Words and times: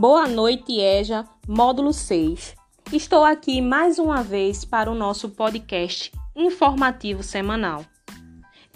Boa 0.00 0.28
noite, 0.28 0.78
EJA, 0.78 1.24
módulo 1.44 1.92
6. 1.92 2.54
Estou 2.92 3.24
aqui 3.24 3.60
mais 3.60 3.98
uma 3.98 4.22
vez 4.22 4.64
para 4.64 4.88
o 4.88 4.94
nosso 4.94 5.28
podcast 5.30 6.12
informativo 6.36 7.20
semanal. 7.24 7.84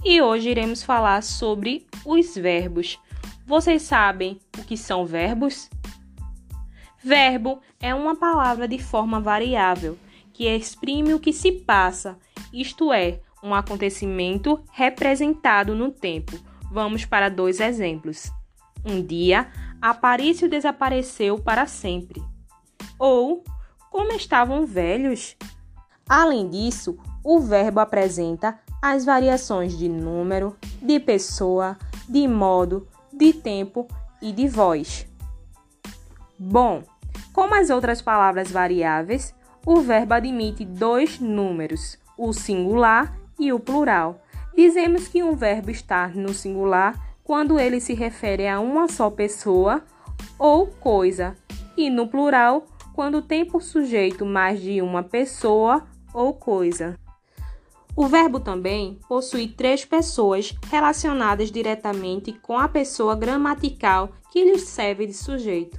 E 0.05 0.21
hoje 0.21 0.51
iremos 0.51 0.83
falar 0.83 1.23
sobre 1.23 1.87
os 2.05 2.35
verbos. 2.35 2.99
Vocês 3.47 3.83
sabem 3.83 4.41
o 4.59 4.65
que 4.65 4.77
são 4.77 5.07
verbos? 5.07 5.71
Verbo 7.01 7.61
é 7.79 7.95
uma 7.95 8.17
palavra 8.17 8.67
de 8.67 8.81
forma 8.81 9.21
variável 9.21 9.97
que 10.33 10.49
exprime 10.49 11.15
o 11.15 11.21
que 11.21 11.33
se 11.33 11.53
passa, 11.53 12.19
isto 12.53 12.93
é, 12.93 13.21
um 13.45 13.55
acontecimento 13.55 14.61
representado 14.73 15.73
no 15.73 15.93
tempo. 15.93 16.33
Vamos 16.69 17.05
para 17.05 17.29
dois 17.29 17.61
exemplos. 17.61 18.29
Um 18.85 19.01
dia, 19.01 19.49
Aparício 19.83 20.49
desapareceu 20.49 21.41
para 21.41 21.67
sempre. 21.67 22.23
Ou, 22.97 23.43
como 23.91 24.13
estavam 24.13 24.65
velhos? 24.65 25.37
Além 26.09 26.49
disso, 26.49 26.97
o 27.25 27.41
verbo 27.41 27.81
apresenta 27.81 28.61
as 28.81 29.05
variações 29.05 29.77
de 29.77 29.89
número, 29.89 30.57
de 30.81 31.01
pessoa, 31.01 31.77
de 32.09 32.29
modo, 32.29 32.87
de 33.13 33.33
tempo 33.33 33.89
e 34.21 34.31
de 34.31 34.47
voz. 34.47 35.05
Bom, 36.39 36.85
como 37.33 37.57
as 37.57 37.69
outras 37.69 38.01
palavras 38.01 38.53
variáveis, 38.53 39.35
o 39.67 39.81
verbo 39.81 40.15
admite 40.15 40.65
dois 40.65 41.19
números, 41.19 41.99
o 42.17 42.33
singular 42.33 43.19
e 43.37 43.53
o 43.53 43.59
plural. 43.59 44.23
Dizemos 44.55 45.09
que 45.09 45.25
um 45.25 45.35
verbo 45.35 45.73
está 45.73 46.07
no 46.07 46.33
singular 46.33 47.12
quando 47.25 47.59
ele 47.59 47.81
se 47.81 47.95
refere 47.95 48.47
a 48.49 48.61
uma 48.61 48.89
só 48.89 49.11
pessoa 49.11 49.83
ou 50.39 50.67
coisa, 50.67 51.37
e 51.77 51.89
no 51.89 52.07
plural, 52.07 52.67
quando 52.95 53.23
tem 53.23 53.45
por 53.45 53.63
sujeito 53.63 54.27
mais 54.27 54.61
de 54.61 54.83
uma 54.83 55.03
pessoa 55.03 55.85
ou 56.13 56.35
coisa. 56.35 56.99
O 57.95 58.07
verbo 58.07 58.41
também 58.41 58.99
possui 59.09 59.49
três 59.49 59.85
pessoas 59.85 60.55
relacionadas 60.71 61.51
diretamente 61.51 62.33
com 62.33 62.59
a 62.59 62.67
pessoa 62.67 63.15
gramatical 63.15 64.11
que 64.31 64.43
lhes 64.43 64.63
serve 64.63 65.07
de 65.07 65.13
sujeito. 65.13 65.79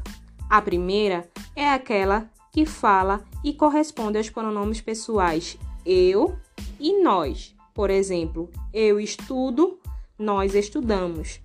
A 0.49 0.61
primeira 0.61 1.27
é 1.55 1.69
aquela 1.69 2.29
que 2.51 2.65
fala 2.65 3.23
e 3.43 3.51
corresponde 3.53 4.17
aos 4.17 4.29
pronomes 4.29 4.79
pessoais 4.79 5.57
eu 5.83 6.35
e 6.79 7.01
nós. 7.01 7.55
Por 7.73 7.89
exemplo, 7.89 8.49
eu 8.71 8.99
estudo, 8.99 9.79
nós 10.23 10.55
estudamos. 10.55 11.39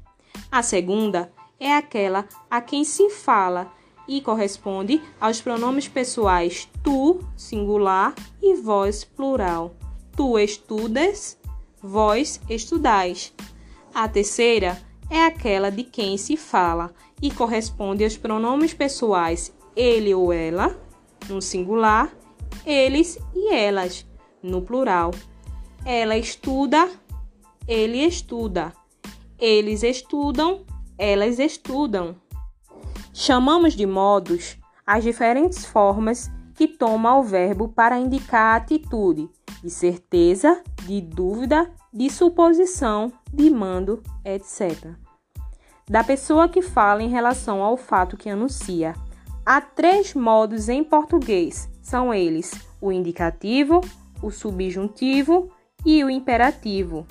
A 0.51 0.62
segunda 0.62 1.33
é 1.59 1.75
aquela 1.75 2.27
a 2.51 2.61
quem 2.61 2.85
se 2.85 3.11
fala 3.11 3.70
e 4.07 4.23
corresponde 4.23 5.03
aos 5.20 5.41
pronomes 5.41 5.87
pessoais 5.87 6.69
tu, 6.83 7.20
singular, 7.37 8.15
e 8.41 8.55
vós, 8.55 9.05
plural. 9.05 9.75
Tu 10.17 10.39
estudas, 10.39 11.39
vós 11.83 12.41
estudais. 12.48 13.35
A 13.95 14.09
terceira 14.09 14.81
é 15.11 15.25
aquela 15.25 15.70
de 15.70 15.85
quem 15.85 16.17
se 16.17 16.37
fala 16.37 16.92
e 17.20 17.31
corresponde 17.31 18.05
aos 18.05 18.17
pronomes 18.17 18.73
pessoais 18.73 19.53
ele 19.77 20.15
ou 20.15 20.33
ela, 20.33 20.77
no 21.29 21.41
singular, 21.41 22.13
eles 22.65 23.19
e 23.35 23.55
elas, 23.55 24.07
no 24.42 24.63
plural. 24.63 25.13
Ela 25.85 26.17
estuda, 26.17 26.89
ele 27.69 27.98
estuda. 27.98 28.72
Eles 29.38 29.83
estudam, 29.83 30.64
elas 30.97 31.38
estudam. 31.38 32.16
Chamamos 33.12 33.74
de 33.74 33.84
modos 33.84 34.56
as 34.86 35.05
diferentes 35.05 35.67
formas 35.67 36.30
que 36.55 36.67
toma 36.67 37.17
o 37.17 37.23
verbo 37.23 37.68
para 37.68 37.98
indicar 37.98 38.55
a 38.55 38.57
atitude 38.57 39.28
de 39.62 39.70
certeza, 39.70 40.62
de 40.84 41.01
dúvida, 41.01 41.70
de 41.92 42.08
suposição, 42.08 43.12
de 43.33 43.51
mando, 43.51 44.02
etc. 44.24 44.95
Da 45.89 46.02
pessoa 46.02 46.48
que 46.48 46.62
fala 46.62 47.02
em 47.02 47.08
relação 47.08 47.62
ao 47.62 47.77
fato 47.77 48.17
que 48.17 48.30
anuncia. 48.30 48.95
Há 49.45 49.61
três 49.61 50.14
modos 50.14 50.68
em 50.68 50.83
português: 50.83 51.68
são 51.83 52.14
eles 52.14 52.52
o 52.80 52.90
indicativo, 52.90 53.80
o 54.23 54.30
subjuntivo 54.30 55.51
e 55.84 56.02
o 56.02 56.11
imperativo. 56.11 57.07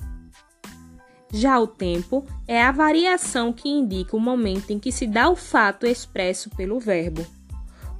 Já 1.32 1.58
o 1.58 1.66
tempo 1.66 2.26
é 2.46 2.62
a 2.62 2.72
variação 2.72 3.52
que 3.52 3.68
indica 3.68 4.16
o 4.16 4.20
momento 4.20 4.70
em 4.70 4.78
que 4.78 4.90
se 4.90 5.06
dá 5.06 5.28
o 5.28 5.36
fato 5.36 5.86
expresso 5.86 6.48
pelo 6.50 6.80
verbo. 6.80 7.26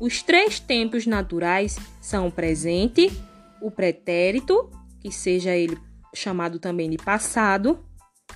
Os 0.00 0.22
três 0.22 0.58
tempos 0.58 1.06
naturais 1.06 1.76
são 2.00 2.28
o 2.28 2.32
presente, 2.32 3.12
o 3.60 3.70
pretérito, 3.70 4.70
que 5.00 5.10
seja 5.10 5.54
ele 5.54 5.78
chamado 6.14 6.58
também 6.58 6.88
de 6.88 6.96
passado, 6.96 7.78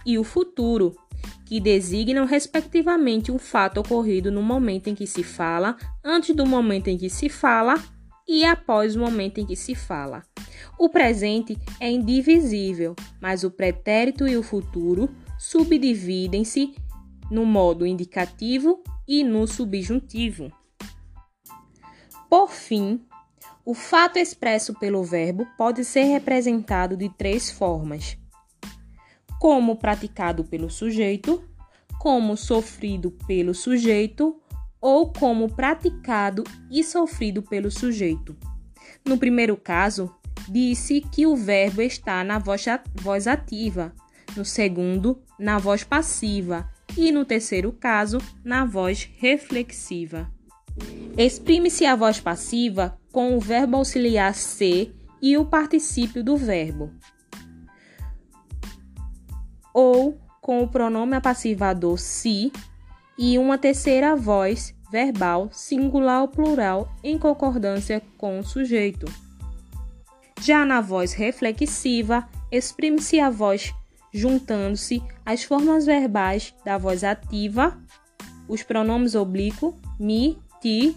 e 0.05 0.19
o 0.19 0.25
futuro, 0.25 0.95
que 1.47 1.61
designam 1.61 2.27
respectivamente 2.27 3.31
um 3.31 3.39
fato 3.39 3.79
ocorrido 3.81 4.31
no 4.31 4.43
momento 4.43 4.89
em 4.89 4.95
que 4.95 5.07
se 5.07 5.23
fala, 5.23 5.77
antes 6.05 6.35
do 6.35 6.45
momento 6.45 6.89
em 6.89 6.99
que 6.99 7.09
se 7.09 7.29
fala 7.29 7.83
e 8.33 8.47
após 8.47 8.97
o 8.97 9.01
momento 9.01 9.39
em 9.39 9.45
que 9.45 9.55
se 9.55 9.75
fala. 9.75 10.23
O 10.79 10.89
presente 10.89 11.55
é 11.79 11.91
indivisível, 11.91 12.97
mas 13.21 13.45
o 13.45 13.51
pretérito 13.51 14.27
e 14.27 14.39
o 14.39 14.43
futuro 14.43 15.11
subdividem-se 15.39 16.75
no 17.31 17.45
modo 17.45 17.87
indicativo 17.87 18.83
e 19.07 19.23
no 19.23 19.47
subjuntivo. 19.47 20.51
Por 22.31 22.51
fim, 22.51 23.05
o 23.67 23.75
fato 23.75 24.19
expresso 24.19 24.73
pelo 24.81 25.05
verbo 25.05 25.47
pode 25.59 25.85
ser 25.85 26.05
representado 26.05 26.97
de 26.97 27.11
três 27.11 27.51
formas: 27.51 28.17
como 29.39 29.77
praticado 29.77 30.43
pelo 30.43 30.71
sujeito, 30.71 31.45
como 31.99 32.35
sofrido 32.35 33.11
pelo 33.27 33.53
sujeito 33.53 34.42
ou 34.83 35.13
como 35.13 35.49
praticado 35.55 36.43
e 36.69 36.83
sofrido 36.83 37.41
pelo 37.41 37.71
sujeito. 37.71 38.37
No 39.07 39.17
primeiro 39.17 39.57
caso, 39.57 40.13
disse 40.49 41.01
que 41.01 41.25
o 41.25 41.37
verbo 41.37 41.81
está 41.81 42.25
na 42.25 42.41
voz, 42.41 42.67
ativa, 43.29 43.95
no 44.37 44.45
segundo, 44.45 45.23
na 45.39 45.59
voz 45.59 45.85
passiva 45.85 46.69
e 46.97 47.13
no 47.13 47.25
terceiro 47.25 47.73
caso, 47.73 48.19
na 48.45 48.65
voz 48.65 49.09
reflexiva. 49.19 50.29
Exprime-se 51.17 51.87
a 51.87 51.95
voz 51.95 52.19
passiva 52.19 52.99
com 53.13 53.37
o 53.37 53.41
verbo 53.41 53.77
auxiliar 53.77 54.35
ser 54.35 54.95
e 55.21 55.37
o 55.37 55.45
particípio 55.45 56.25
do 56.25 56.37
verbo, 56.37 56.91
ou 59.73 60.19
com 60.41 60.63
o 60.65 60.69
pronome 60.69 61.15
apassivador 61.15 61.99
se 61.99 62.51
e 63.19 63.39
uma 63.39 63.59
terceira 63.59 64.17
voz 64.17 64.75
verbal, 64.91 65.49
singular 65.51 66.23
ou 66.23 66.29
plural, 66.29 66.93
em 67.03 67.19
concordância 67.19 68.03
com 68.19 68.39
o 68.39 68.45
sujeito. 68.45 69.07
Já 70.41 70.65
na 70.65 70.81
voz 70.81 71.13
reflexiva, 71.13 72.29
exprime-se 72.51 73.19
a 73.19 73.31
voz 73.31 73.73
juntando-se 74.13 75.03
as 75.25 75.43
formas 75.43 75.87
verbais 75.87 76.55
da 76.65 76.77
voz 76.77 77.03
ativa, 77.03 77.79
os 78.47 78.63
pronomes 78.63 79.15
oblíquo, 79.15 79.75
mi, 79.99 80.39
ti, 80.61 80.97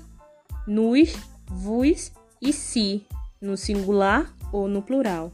nos, 0.68 1.16
vos 1.48 2.12
e 2.42 2.52
si, 2.52 3.06
no 3.40 3.56
singular 3.56 4.34
ou 4.52 4.68
no 4.68 4.82
plural. 4.82 5.32